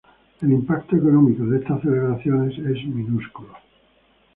El 0.41 0.51
impacto 0.51 0.95
económico 0.95 1.45
de 1.45 1.59
estas 1.59 1.79
celebraciones 1.83 2.57
es 2.57 2.87
minúsculo. 2.87 3.53